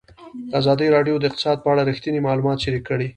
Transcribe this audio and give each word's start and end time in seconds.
ازادي 0.59 0.87
راډیو 0.95 1.15
د 1.19 1.23
اقتصاد 1.29 1.57
په 1.61 1.69
اړه 1.73 1.81
رښتیني 1.89 2.19
معلومات 2.27 2.57
شریک 2.63 2.83
کړي. 2.89 3.07